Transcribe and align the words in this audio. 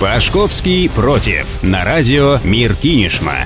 Пашковский 0.00 0.88
против. 0.88 1.62
На 1.62 1.84
радио 1.84 2.38
Мир 2.42 2.74
Кинешма. 2.74 3.44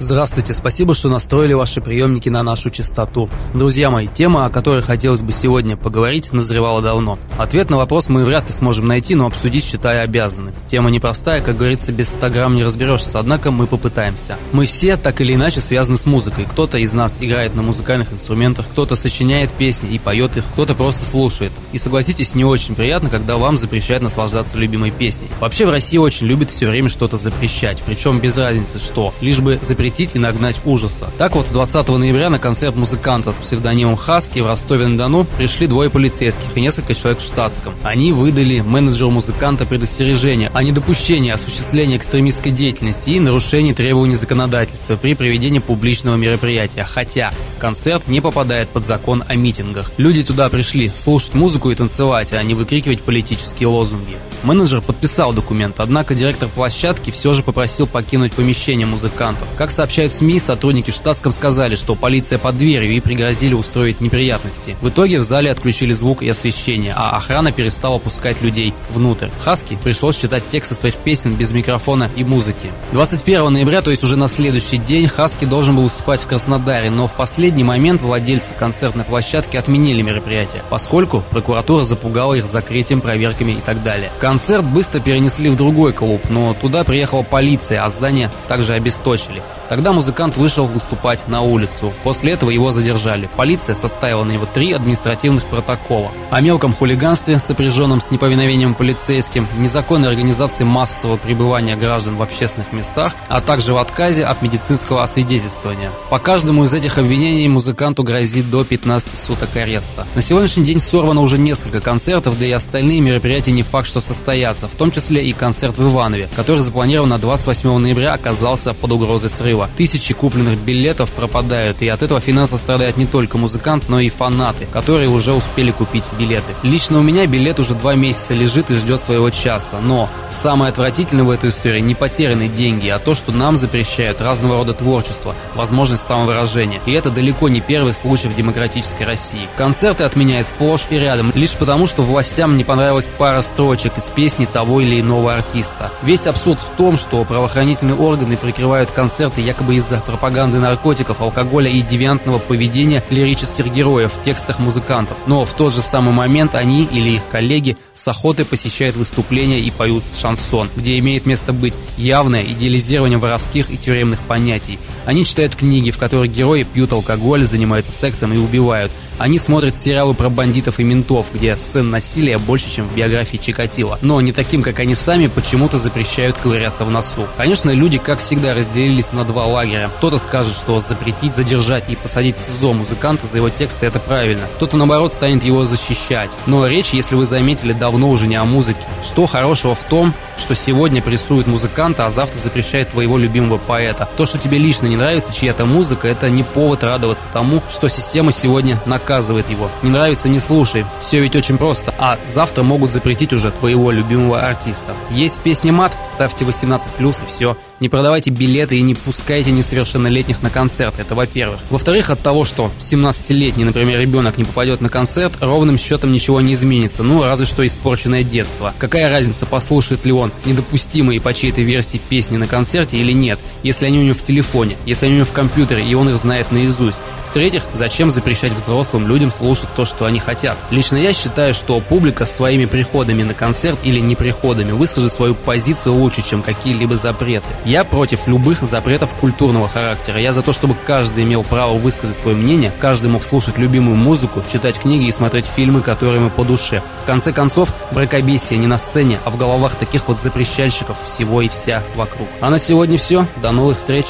Здравствуйте, 0.00 0.54
спасибо, 0.54 0.94
что 0.94 1.08
настроили 1.08 1.54
ваши 1.54 1.80
приемники 1.80 2.28
на 2.28 2.44
нашу 2.44 2.70
частоту. 2.70 3.28
Друзья 3.52 3.90
мои, 3.90 4.06
тема, 4.06 4.46
о 4.46 4.48
которой 4.48 4.80
хотелось 4.80 5.22
бы 5.22 5.32
сегодня 5.32 5.76
поговорить, 5.76 6.32
назревала 6.32 6.80
давно. 6.80 7.18
Ответ 7.36 7.68
на 7.68 7.78
вопрос 7.78 8.08
мы 8.08 8.24
вряд 8.24 8.46
ли 8.46 8.54
сможем 8.54 8.86
найти, 8.86 9.16
но 9.16 9.26
обсудить, 9.26 9.64
считаю, 9.64 10.04
обязаны. 10.04 10.52
Тема 10.70 10.90
непростая, 10.90 11.40
как 11.40 11.56
говорится, 11.56 11.90
без 11.90 12.10
100 12.10 12.30
грамм 12.30 12.54
не 12.54 12.62
разберешься, 12.62 13.18
однако 13.18 13.50
мы 13.50 13.66
попытаемся. 13.66 14.36
Мы 14.52 14.66
все 14.66 14.96
так 14.96 15.20
или 15.20 15.34
иначе 15.34 15.58
связаны 15.58 15.98
с 15.98 16.06
музыкой. 16.06 16.46
Кто-то 16.48 16.78
из 16.78 16.92
нас 16.92 17.18
играет 17.20 17.56
на 17.56 17.62
музыкальных 17.62 18.12
инструментах, 18.12 18.66
кто-то 18.70 18.94
сочиняет 18.94 19.50
песни 19.50 19.90
и 19.90 19.98
поет 19.98 20.36
их, 20.36 20.44
кто-то 20.52 20.76
просто 20.76 21.04
слушает. 21.04 21.50
И 21.72 21.78
согласитесь, 21.78 22.36
не 22.36 22.44
очень 22.44 22.76
приятно, 22.76 23.10
когда 23.10 23.36
вам 23.36 23.56
запрещают 23.56 24.04
наслаждаться 24.04 24.58
любимой 24.58 24.92
песней. 24.92 25.28
Вообще 25.40 25.66
в 25.66 25.70
России 25.70 25.98
очень 25.98 26.28
любят 26.28 26.52
все 26.52 26.68
время 26.68 26.88
что-то 26.88 27.16
запрещать, 27.16 27.82
причем 27.84 28.20
без 28.20 28.36
разницы 28.36 28.78
что, 28.78 29.12
лишь 29.20 29.40
бы 29.40 29.58
запретить 29.60 29.87
запретить 29.88 30.14
и 30.14 30.18
нагнать 30.18 30.56
ужаса. 30.66 31.10
Так 31.16 31.34
вот, 31.34 31.46
20 31.50 31.88
ноября 31.88 32.28
на 32.28 32.38
концерт 32.38 32.76
музыканта 32.76 33.32
с 33.32 33.36
псевдонимом 33.36 33.96
Хаски 33.96 34.40
в 34.40 34.46
Ростове-на-Дону 34.46 35.24
пришли 35.38 35.66
двое 35.66 35.88
полицейских 35.88 36.56
и 36.56 36.60
несколько 36.60 36.94
человек 36.94 37.20
в 37.20 37.24
штатском. 37.24 37.74
Они 37.82 38.12
выдали 38.12 38.60
менеджеру 38.60 39.10
музыканта 39.10 39.64
предостережение 39.64 40.50
о 40.52 40.62
недопущении 40.62 41.30
осуществления 41.30 41.96
экстремистской 41.96 42.52
деятельности 42.52 43.10
и 43.10 43.20
нарушении 43.20 43.72
требований 43.72 44.16
законодательства 44.16 44.96
при 44.96 45.14
проведении 45.14 45.58
публичного 45.58 46.16
мероприятия, 46.16 46.84
хотя 46.84 47.32
концерт 47.58 48.06
не 48.08 48.20
попадает 48.20 48.68
под 48.68 48.84
закон 48.84 49.24
о 49.26 49.36
митингах. 49.36 49.90
Люди 49.96 50.22
туда 50.22 50.50
пришли 50.50 50.88
слушать 50.88 51.34
музыку 51.34 51.70
и 51.70 51.74
танцевать, 51.74 52.34
а 52.34 52.42
не 52.42 52.52
выкрикивать 52.54 53.00
политические 53.00 53.68
лозунги. 53.68 54.16
Менеджер 54.44 54.80
подписал 54.80 55.32
документ, 55.32 55.76
однако 55.78 56.14
директор 56.14 56.48
площадки 56.48 57.10
все 57.10 57.32
же 57.32 57.42
попросил 57.42 57.86
покинуть 57.86 58.32
помещение 58.32 58.86
музыкантов. 58.86 59.48
Как 59.56 59.70
сообщают 59.78 60.12
СМИ, 60.12 60.40
сотрудники 60.40 60.90
в 60.90 60.94
штатском 60.96 61.30
сказали, 61.30 61.76
что 61.76 61.94
полиция 61.94 62.36
под 62.38 62.58
дверью 62.58 62.90
и 62.90 62.98
пригрозили 62.98 63.54
устроить 63.54 64.00
неприятности. 64.00 64.76
В 64.80 64.88
итоге 64.88 65.20
в 65.20 65.22
зале 65.22 65.52
отключили 65.52 65.92
звук 65.92 66.20
и 66.24 66.28
освещение, 66.28 66.94
а 66.96 67.16
охрана 67.16 67.52
перестала 67.52 67.98
пускать 67.98 68.42
людей 68.42 68.74
внутрь. 68.90 69.28
Хаски 69.44 69.78
пришлось 69.80 70.16
читать 70.16 70.42
тексты 70.50 70.74
своих 70.74 70.96
песен 70.96 71.32
без 71.32 71.52
микрофона 71.52 72.10
и 72.16 72.24
музыки. 72.24 72.72
21 72.90 73.52
ноября, 73.52 73.80
то 73.80 73.92
есть 73.92 74.02
уже 74.02 74.16
на 74.16 74.26
следующий 74.26 74.78
день, 74.78 75.06
Хаски 75.06 75.44
должен 75.44 75.76
был 75.76 75.84
выступать 75.84 76.22
в 76.22 76.26
Краснодаре, 76.26 76.90
но 76.90 77.06
в 77.06 77.12
последний 77.12 77.62
момент 77.62 78.02
владельцы 78.02 78.54
концертной 78.58 79.04
площадки 79.04 79.56
отменили 79.56 80.02
мероприятие, 80.02 80.64
поскольку 80.70 81.22
прокуратура 81.30 81.84
запугала 81.84 82.34
их 82.34 82.46
закрытием, 82.46 83.00
проверками 83.00 83.52
и 83.52 83.60
так 83.64 83.80
далее. 83.84 84.10
Концерт 84.18 84.64
быстро 84.64 84.98
перенесли 84.98 85.48
в 85.50 85.56
другой 85.56 85.92
клуб, 85.92 86.20
но 86.30 86.52
туда 86.60 86.82
приехала 86.82 87.22
полиция, 87.22 87.84
а 87.84 87.90
здание 87.90 88.28
также 88.48 88.72
обесточили. 88.72 89.40
Тогда 89.68 89.92
музыкант 89.92 90.36
вышел 90.36 90.66
выступать 90.66 91.28
на 91.28 91.42
улицу. 91.42 91.92
После 92.02 92.32
этого 92.32 92.50
его 92.50 92.72
задержали. 92.72 93.28
Полиция 93.36 93.74
составила 93.74 94.24
на 94.24 94.32
него 94.32 94.46
три 94.46 94.72
административных 94.72 95.44
протокола. 95.44 96.10
О 96.30 96.40
мелком 96.40 96.72
хулиганстве, 96.72 97.38
сопряженном 97.38 98.00
с 98.00 98.10
неповиновением 98.10 98.74
полицейским, 98.74 99.46
незаконной 99.58 100.08
организации 100.08 100.64
массового 100.64 101.18
пребывания 101.18 101.76
граждан 101.76 102.16
в 102.16 102.22
общественных 102.22 102.72
местах, 102.72 103.14
а 103.28 103.42
также 103.42 103.74
в 103.74 103.76
отказе 103.76 104.24
от 104.24 104.40
медицинского 104.40 105.02
освидетельствования. 105.02 105.90
По 106.08 106.18
каждому 106.18 106.64
из 106.64 106.72
этих 106.72 106.96
обвинений 106.96 107.48
музыканту 107.48 108.02
грозит 108.02 108.50
до 108.50 108.64
15 108.64 109.18
суток 109.18 109.54
ареста. 109.56 110.06
На 110.14 110.22
сегодняшний 110.22 110.64
день 110.64 110.80
сорвано 110.80 111.20
уже 111.20 111.36
несколько 111.36 111.80
концертов, 111.80 112.38
да 112.38 112.46
и 112.46 112.52
остальные 112.52 113.02
мероприятия 113.02 113.52
не 113.52 113.62
факт, 113.62 113.86
что 113.86 114.00
состоятся, 114.00 114.68
в 114.68 114.72
том 114.72 114.90
числе 114.90 115.26
и 115.26 115.32
концерт 115.34 115.76
в 115.76 115.92
Иванове, 115.92 116.28
который 116.36 116.60
запланирован 116.60 117.10
на 117.10 117.18
28 117.18 117.76
ноября, 117.78 118.14
оказался 118.14 118.72
под 118.72 118.92
угрозой 118.92 119.28
срыва 119.28 119.57
разрыва. 119.58 119.70
Тысячи 119.76 120.14
купленных 120.14 120.58
билетов 120.58 121.10
пропадают, 121.10 121.82
и 121.82 121.88
от 121.88 122.02
этого 122.02 122.20
финансово 122.20 122.58
страдает 122.58 122.96
не 122.96 123.06
только 123.06 123.38
музыкант, 123.38 123.84
но 123.88 124.00
и 124.00 124.08
фанаты, 124.08 124.66
которые 124.66 125.08
уже 125.08 125.32
успели 125.32 125.70
купить 125.70 126.04
билеты. 126.18 126.54
Лично 126.62 126.98
у 126.98 127.02
меня 127.02 127.26
билет 127.26 127.58
уже 127.58 127.74
два 127.74 127.94
месяца 127.94 128.34
лежит 128.34 128.70
и 128.70 128.74
ждет 128.74 129.00
своего 129.00 129.30
часа, 129.30 129.80
но 129.82 130.08
самое 130.38 130.70
отвратительное 130.70 131.24
в 131.24 131.30
этой 131.30 131.50
истории 131.50 131.80
не 131.80 131.96
потерянные 131.96 132.48
деньги, 132.48 132.88
а 132.88 133.00
то, 133.00 133.14
что 133.14 133.32
нам 133.32 133.56
запрещают 133.56 134.20
разного 134.20 134.58
рода 134.58 134.72
творчество, 134.72 135.34
возможность 135.54 136.06
самовыражения. 136.06 136.80
И 136.86 136.92
это 136.92 137.10
далеко 137.10 137.48
не 137.48 137.60
первый 137.60 137.92
случай 137.92 138.28
в 138.28 138.36
демократической 138.36 139.02
России. 139.02 139.48
Концерты 139.56 140.04
отменяют 140.04 140.46
сплошь 140.46 140.86
и 140.90 140.98
рядом, 140.98 141.32
лишь 141.34 141.52
потому, 141.52 141.88
что 141.88 142.02
властям 142.02 142.56
не 142.56 142.62
понравилась 142.62 143.10
пара 143.18 143.42
строчек 143.42 143.98
из 143.98 144.04
песни 144.04 144.46
того 144.46 144.80
или 144.80 145.00
иного 145.00 145.34
артиста. 145.34 145.90
Весь 146.02 146.26
абсурд 146.28 146.60
в 146.60 146.76
том, 146.76 146.96
что 146.96 147.24
правоохранительные 147.24 147.96
органы 147.96 148.36
прикрывают 148.36 148.90
концерты 148.92 149.40
якобы 149.40 149.74
из-за 149.74 149.98
пропаганды 149.98 150.58
наркотиков, 150.58 151.20
алкоголя 151.20 151.68
и 151.68 151.82
девиантного 151.82 152.38
поведения 152.38 153.02
лирических 153.10 153.66
героев 153.72 154.12
в 154.12 154.24
текстах 154.24 154.60
музыкантов. 154.60 155.16
Но 155.26 155.44
в 155.44 155.52
тот 155.52 155.74
же 155.74 155.80
самый 155.80 156.14
момент 156.14 156.54
они 156.54 156.84
или 156.84 157.16
их 157.16 157.22
коллеги 157.30 157.76
с 157.94 158.06
охотой 158.06 158.44
посещают 158.44 158.94
выступления 158.94 159.58
и 159.58 159.70
поют 159.72 160.04
шансон, 160.16 160.27
где 160.76 160.98
имеет 160.98 161.26
место 161.26 161.52
быть 161.52 161.74
явное 161.96 162.42
идеализирование 162.42 163.18
воровских 163.18 163.70
и 163.70 163.76
тюремных 163.76 164.20
понятий. 164.20 164.78
Они 165.06 165.24
читают 165.24 165.54
книги, 165.54 165.90
в 165.90 165.98
которых 165.98 166.30
герои 166.32 166.64
пьют 166.64 166.92
алкоголь, 166.92 167.44
занимаются 167.44 167.92
сексом 167.92 168.32
и 168.32 168.36
убивают– 168.36 168.92
они 169.18 169.38
смотрят 169.38 169.74
сериалы 169.74 170.14
про 170.14 170.28
бандитов 170.28 170.78
и 170.78 170.84
ментов, 170.84 171.26
где 171.34 171.56
сцен 171.56 171.90
насилия 171.90 172.38
больше, 172.38 172.72
чем 172.72 172.88
в 172.88 172.94
биографии 172.94 173.36
Чикатила. 173.36 173.98
Но 174.00 174.20
не 174.20 174.32
таким, 174.32 174.62
как 174.62 174.78
они 174.78 174.94
сами, 174.94 175.26
почему-то 175.26 175.76
запрещают 175.76 176.36
ковыряться 176.38 176.84
в 176.84 176.90
носу. 176.90 177.26
Конечно, 177.36 177.70
люди, 177.70 177.98
как 177.98 178.20
всегда, 178.20 178.54
разделились 178.54 179.12
на 179.12 179.24
два 179.24 179.46
лагеря. 179.46 179.90
Кто-то 179.98 180.18
скажет, 180.18 180.54
что 180.54 180.80
запретить, 180.80 181.34
задержать 181.34 181.90
и 181.90 181.96
посадить 181.96 182.36
в 182.36 182.44
СИЗО 182.44 182.72
музыканта 182.72 183.26
за 183.26 183.38
его 183.38 183.50
тексты– 183.50 183.86
это 183.86 183.98
правильно. 183.98 184.42
Кто-то, 184.56 184.76
наоборот, 184.76 185.12
станет 185.12 185.42
его 185.42 185.64
защищать. 185.64 186.30
Но 186.46 186.68
речь, 186.68 186.90
если 186.90 187.16
вы 187.16 187.26
заметили, 187.26 187.72
давно 187.72 188.10
уже 188.10 188.28
не 188.28 188.36
о 188.36 188.44
музыке. 188.44 188.80
Что 189.04 189.26
хорошего 189.26 189.74
в 189.74 189.82
том, 189.82 190.07
home. 190.10 190.27
Что 190.38 190.54
сегодня 190.54 191.02
прессует 191.02 191.46
музыканта, 191.46 192.06
а 192.06 192.10
завтра 192.10 192.38
запрещает 192.38 192.90
твоего 192.90 193.18
любимого 193.18 193.58
поэта. 193.58 194.08
То, 194.16 194.26
что 194.26 194.38
тебе 194.38 194.58
лично 194.58 194.86
не 194.86 194.96
нравится 194.96 195.34
чья-то 195.34 195.64
музыка, 195.64 196.08
это 196.08 196.30
не 196.30 196.42
повод 196.42 196.82
радоваться 196.84 197.24
тому, 197.32 197.62
что 197.70 197.88
система 197.88 198.32
сегодня 198.32 198.80
наказывает 198.86 199.48
его. 199.50 199.70
Не 199.82 199.90
нравится, 199.90 200.28
не 200.28 200.38
слушай. 200.38 200.84
Все 201.02 201.20
ведь 201.20 201.36
очень 201.36 201.58
просто. 201.58 201.94
А 201.98 202.18
завтра 202.26 202.62
могут 202.62 202.90
запретить 202.90 203.32
уже 203.32 203.50
твоего 203.50 203.90
любимого 203.90 204.40
артиста. 204.40 204.94
Есть 205.10 205.38
песня 205.40 205.72
мат, 205.72 205.92
ставьте 206.12 206.44
18+, 206.44 206.80
и 206.98 207.12
все. 207.28 207.56
Не 207.80 207.88
продавайте 207.88 208.30
билеты 208.30 208.76
и 208.76 208.82
не 208.82 208.96
пускайте 208.96 209.52
несовершеннолетних 209.52 210.42
на 210.42 210.50
концерт, 210.50 210.98
это 210.98 211.14
во-первых. 211.14 211.60
Во-вторых, 211.70 212.10
от 212.10 212.18
того, 212.18 212.44
что 212.44 212.72
17-летний, 212.80 213.62
например, 213.62 214.00
ребенок 214.00 214.36
не 214.36 214.44
попадет 214.44 214.80
на 214.80 214.88
концерт, 214.88 215.34
ровным 215.40 215.78
счетом 215.78 216.12
ничего 216.12 216.40
не 216.40 216.54
изменится, 216.54 217.04
ну, 217.04 217.22
разве 217.22 217.46
что 217.46 217.64
испорченное 217.64 218.24
детство. 218.24 218.74
Какая 218.78 219.08
разница, 219.08 219.46
послушает 219.46 220.04
ли 220.04 220.12
он 220.28 220.50
недопустимые 220.50 221.20
по 221.20 221.32
чьей-то 221.34 221.60
версии 221.60 222.00
песни 222.08 222.36
на 222.36 222.46
концерте 222.46 222.96
или 222.96 223.12
нет, 223.12 223.38
если 223.62 223.86
они 223.86 223.98
у 223.98 224.02
него 224.02 224.14
в 224.14 224.24
телефоне, 224.24 224.76
если 224.86 225.06
они 225.06 225.14
у 225.14 225.18
него 225.18 225.26
в 225.26 225.32
компьютере, 225.32 225.84
и 225.84 225.94
он 225.94 226.08
их 226.08 226.16
знает 226.16 226.52
наизусть. 226.52 226.98
В-третьих, 227.28 227.64
зачем 227.74 228.10
запрещать 228.10 228.52
взрослым 228.52 229.06
людям 229.06 229.30
слушать 229.30 229.68
то, 229.76 229.84
что 229.84 230.06
они 230.06 230.18
хотят? 230.18 230.56
Лично 230.70 230.96
я 230.96 231.12
считаю, 231.12 231.52
что 231.52 231.78
публика 231.80 232.24
своими 232.24 232.64
приходами 232.64 233.22
на 233.22 233.34
концерт 233.34 233.78
или 233.82 233.98
неприходами 233.98 234.72
выскажет 234.72 235.12
свою 235.12 235.34
позицию 235.34 235.94
лучше, 235.94 236.22
чем 236.22 236.42
какие-либо 236.42 236.96
запреты. 236.96 237.46
Я 237.66 237.84
против 237.84 238.26
любых 238.26 238.62
запретов 238.62 239.12
культурного 239.12 239.68
характера. 239.68 240.18
Я 240.18 240.32
за 240.32 240.42
то, 240.42 240.54
чтобы 240.54 240.74
каждый 240.86 241.24
имел 241.24 241.42
право 241.42 241.74
высказать 241.74 242.16
свое 242.16 242.34
мнение, 242.34 242.72
каждый 242.80 243.10
мог 243.10 243.22
слушать 243.22 243.58
любимую 243.58 243.96
музыку, 243.96 244.42
читать 244.50 244.78
книги 244.78 245.06
и 245.06 245.12
смотреть 245.12 245.44
фильмы, 245.44 245.82
которые 245.82 246.16
ему 246.16 246.30
по 246.30 246.44
душе. 246.44 246.82
В 247.02 247.06
конце 247.06 247.32
концов, 247.32 247.68
бракобесие 247.90 248.58
не 248.58 248.66
на 248.66 248.78
сцене, 248.78 249.18
а 249.26 249.30
в 249.30 249.36
головах 249.36 249.74
таких 249.74 250.08
вот 250.08 250.18
запрещальщиков 250.18 250.96
всего 251.06 251.42
и 251.42 251.48
вся 251.48 251.82
вокруг. 251.94 252.26
А 252.40 252.48
на 252.48 252.58
сегодня 252.58 252.96
все. 252.96 253.26
До 253.42 253.52
новых 253.52 253.76
встреч! 253.76 254.06